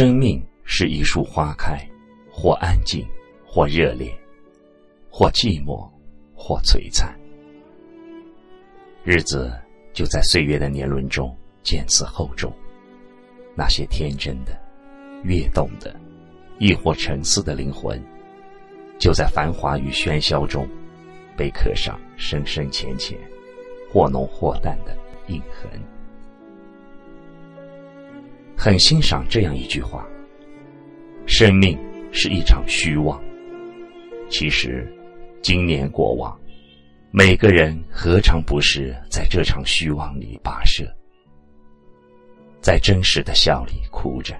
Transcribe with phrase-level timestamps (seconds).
[0.00, 1.78] 生命是一束花开，
[2.32, 3.06] 或安静，
[3.44, 4.10] 或热烈，
[5.10, 5.86] 或寂寞，
[6.34, 7.14] 或璀璨。
[9.04, 9.52] 日子
[9.92, 12.50] 就在岁月的年轮中渐次厚重，
[13.54, 14.58] 那些天真的、
[15.22, 15.94] 跃动的，
[16.58, 18.02] 亦或沉思的灵魂，
[18.98, 20.66] 就在繁华与喧嚣中，
[21.36, 23.18] 被刻上深深浅浅、
[23.92, 25.78] 或浓或淡的印痕。
[28.62, 30.06] 很欣赏这样一句话
[31.24, 31.78] ：“生命
[32.12, 33.18] 是一场虚妄。”
[34.28, 34.86] 其实，
[35.40, 36.38] 今年过往。
[37.10, 40.84] 每个人何尝不是在这场虚妄里跋涉，
[42.60, 44.38] 在真实的笑里哭着，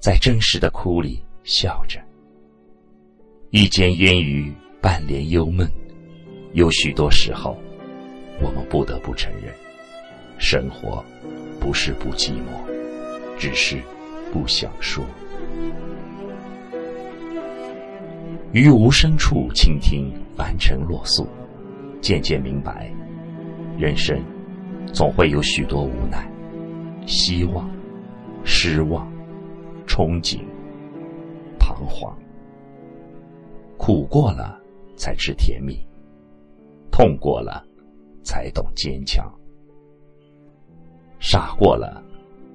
[0.00, 2.00] 在真实的哭里笑着。
[3.50, 5.64] 一间烟雨，半帘幽梦，
[6.52, 7.56] 有许多时候，
[8.40, 9.54] 我们不得不承认，
[10.36, 11.02] 生活
[11.60, 12.77] 不是不寂寞，
[13.38, 13.80] 只是
[14.32, 15.04] 不想说。
[18.52, 21.26] 于无声处倾听凡尘落素。
[22.00, 22.92] 渐渐明白，
[23.76, 24.22] 人生
[24.92, 26.30] 总会有许多无奈、
[27.06, 27.68] 希望、
[28.44, 29.12] 失望、
[29.84, 30.40] 憧憬、
[31.58, 32.16] 彷徨。
[33.76, 34.60] 苦过了
[34.96, 35.84] 才知甜蜜，
[36.90, 37.64] 痛过了
[38.22, 39.28] 才懂坚强，
[41.18, 42.00] 傻过了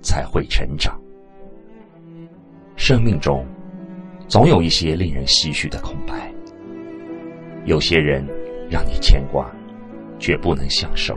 [0.03, 0.99] 才会成长。
[2.75, 3.43] 生命中
[4.27, 6.31] 总有一些令人唏嘘的空白，
[7.65, 8.23] 有些人。
[8.69, 9.53] 让你牵挂，
[10.17, 11.13] 却不能享受；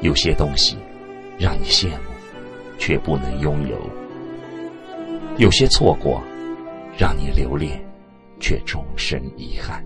[0.00, 0.76] 有些东西
[1.38, 2.10] 让你羡慕，
[2.78, 3.76] 却不能拥有；
[5.36, 6.20] 有些错过
[6.98, 7.80] 让你留恋，
[8.40, 9.84] 却终身遗憾。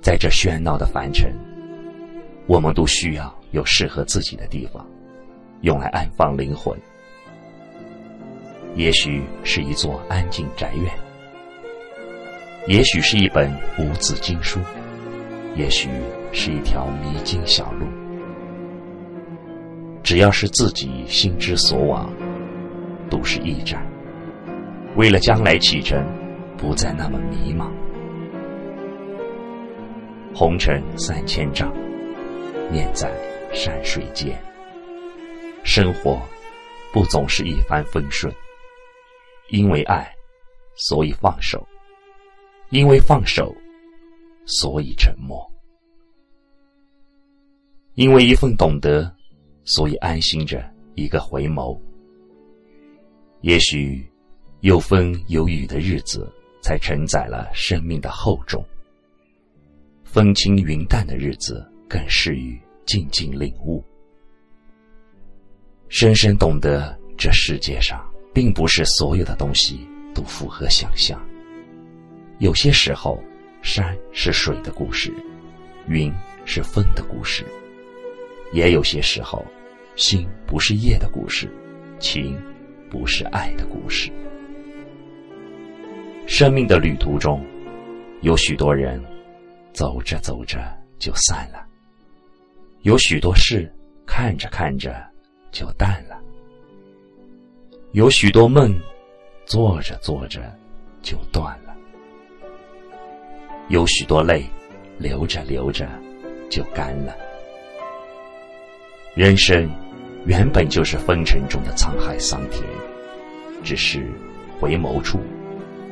[0.00, 1.34] 在这喧闹的凡尘，
[2.46, 4.86] 我们都需要有适合自己的地方，
[5.62, 6.76] 用来安放灵魂。
[8.76, 10.90] 也许是一座安静宅院。
[12.66, 14.60] 也许是一本无字经书，
[15.56, 15.88] 也许
[16.32, 17.86] 是一条迷津小路。
[20.02, 22.12] 只要是自己心之所往，
[23.08, 23.84] 都是驿站。
[24.96, 26.04] 为了将来启程，
[26.56, 27.70] 不再那么迷茫。
[30.34, 31.72] 红尘三千丈，
[32.70, 33.10] 念在
[33.52, 34.38] 山水间。
[35.62, 36.20] 生活
[36.92, 38.34] 不总是一帆风顺，
[39.50, 40.12] 因为爱，
[40.74, 41.66] 所以放手。
[42.70, 43.52] 因为放手，
[44.46, 45.38] 所以沉默；
[47.94, 49.12] 因为一份懂得，
[49.64, 51.76] 所以安心着一个回眸。
[53.40, 54.08] 也许
[54.60, 56.32] 有风有雨的日子，
[56.62, 58.62] 才承载了生命的厚重；
[60.04, 62.56] 风轻云淡的日子，更适于
[62.86, 63.84] 静静领悟。
[65.90, 68.00] 深深懂得，这世界上
[68.32, 69.84] 并不是所有的东西
[70.14, 71.20] 都符合想象。
[72.38, 73.20] 有些时候，
[73.60, 75.12] 山是水的故事，
[75.88, 76.10] 云
[76.44, 77.44] 是风的故事；
[78.52, 79.44] 也有些时候，
[79.96, 81.52] 星不是夜的故事，
[81.98, 82.40] 情
[82.88, 84.12] 不是爱的故事。
[86.24, 87.44] 生命的旅途中，
[88.20, 89.04] 有许多人
[89.72, 90.60] 走着走着
[91.00, 91.66] 就散了，
[92.82, 93.68] 有许多事
[94.06, 95.04] 看着看着
[95.50, 96.16] 就淡了，
[97.92, 98.78] 有许多梦
[99.44, 100.40] 做着做着
[101.02, 101.74] 就断了。
[103.68, 104.44] 有许多泪，
[104.98, 105.88] 流着流着
[106.48, 107.14] 就干了。
[109.14, 109.68] 人生
[110.24, 112.62] 原本就是风尘中的沧海桑田，
[113.62, 114.08] 只是
[114.60, 115.18] 回眸处，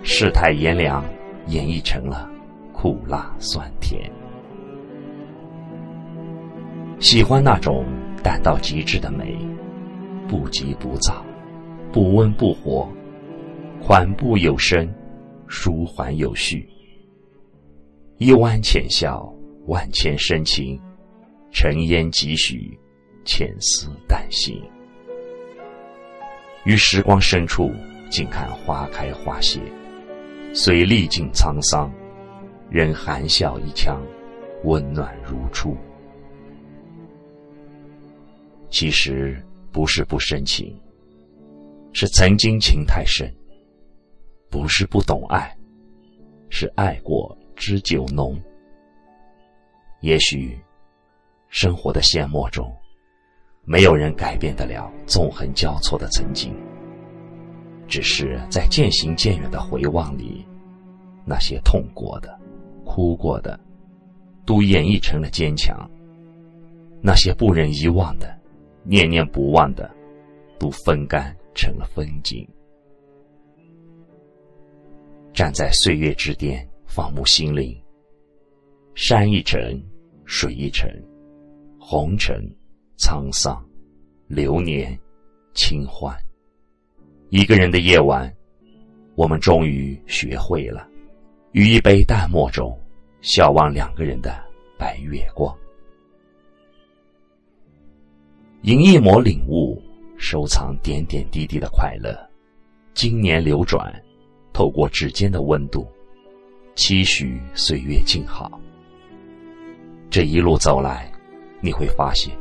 [0.02, 1.04] 世态炎凉
[1.46, 2.30] 演绎成了
[2.72, 4.10] 苦辣酸甜。
[7.00, 7.84] 喜欢那种
[8.22, 9.36] 淡到极致的美，
[10.28, 11.24] 不急不躁，
[11.92, 12.88] 不温不火，
[13.80, 14.88] 缓步有声，
[15.46, 16.68] 舒缓有序。
[18.18, 19.32] 一弯浅笑，
[19.66, 20.76] 万千深情；
[21.52, 22.76] 尘烟几许，
[23.24, 24.60] 浅思淡行。
[26.64, 27.70] 于时光深处，
[28.10, 29.60] 静看花开花谢，
[30.52, 31.90] 虽历尽沧桑，
[32.68, 34.02] 仍含笑一腔，
[34.64, 35.76] 温暖如初。
[38.70, 39.42] 其实
[39.72, 40.74] 不是不深情，
[41.92, 43.28] 是曾经情太深；
[44.50, 45.56] 不是不懂爱，
[46.48, 47.36] 是爱过。
[47.60, 48.40] 知酒浓，
[50.00, 50.56] 也许
[51.48, 52.72] 生活的阡陌中，
[53.64, 56.54] 没有人改变得了纵横交错的曾经。
[57.88, 60.46] 只是在渐行渐远的回望里，
[61.26, 62.38] 那些痛过的、
[62.84, 63.58] 哭过的，
[64.46, 65.76] 都演绎成了坚强；
[67.02, 68.37] 那些不忍遗忘的、
[68.82, 69.90] 念念不忘的，
[70.58, 72.48] 都风干成了风景。
[75.32, 77.76] 站在岁月之巅，放牧心灵。
[78.94, 79.60] 山一程，
[80.24, 80.90] 水一程，
[81.78, 82.42] 红尘
[82.98, 83.64] 沧桑，
[84.26, 84.98] 流年
[85.54, 86.16] 清欢。
[87.28, 88.34] 一个人的夜晚，
[89.14, 90.88] 我们终于学会了，
[91.52, 92.76] 于一杯淡墨中，
[93.20, 94.42] 笑望两个人的
[94.76, 95.56] 白月光。
[98.62, 99.80] 饮一抹领悟，
[100.16, 102.12] 收藏点点滴滴的快乐。
[102.92, 103.94] 经年流转，
[104.52, 105.86] 透过指尖的温度，
[106.74, 108.60] 期许岁月静好。
[110.10, 111.08] 这一路走来，
[111.60, 112.36] 你会发现，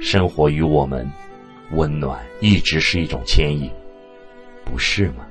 [0.00, 1.08] 生活与我们
[1.70, 3.70] 温暖一直是一种牵引，
[4.64, 5.24] 不是吗？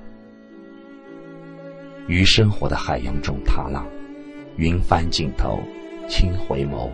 [2.08, 3.86] 于生活的海洋中踏浪，
[4.56, 5.60] 云帆尽头，
[6.08, 6.90] 轻回眸，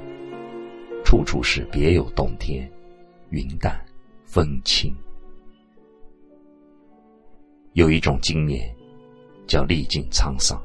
[1.05, 2.67] 处处是别有洞天。
[3.33, 3.75] 云淡
[4.25, 4.95] 风轻，
[7.71, 8.71] 有一种经验，
[9.47, 10.55] 叫历尽沧桑；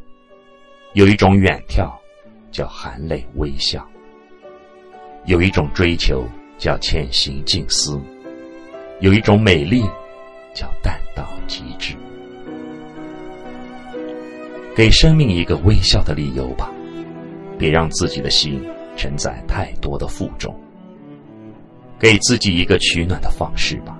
[0.92, 1.90] 有一种远眺，
[2.52, 3.80] 叫含泪微笑；
[5.24, 6.22] 有一种追求，
[6.58, 7.98] 叫潜行静思；
[9.00, 9.80] 有一种美丽，
[10.52, 11.96] 叫淡到极致。
[14.76, 16.70] 给生命一个微笑的理由吧，
[17.58, 18.62] 别让自己的心
[18.94, 20.54] 承载太多的负重。
[21.98, 23.98] 给自己一个取暖的方式吧，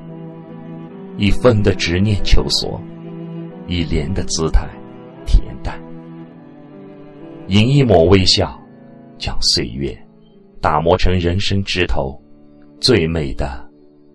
[1.16, 2.80] 以风的执念求索，
[3.66, 4.68] 以莲的姿态
[5.26, 5.80] 恬淡，
[7.48, 8.56] 饮一抹微笑，
[9.18, 9.96] 将岁月
[10.60, 12.16] 打磨成人生枝头
[12.80, 13.68] 最美的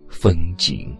[0.09, 0.95] 风景。